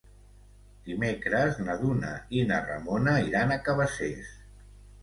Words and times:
Dimecres 0.87 1.61
na 1.67 1.75
Duna 1.83 2.15
i 2.39 2.43
na 2.53 2.59
Ramona 2.71 3.15
iran 3.31 3.59
a 3.59 3.61
Cabacés. 3.71 4.39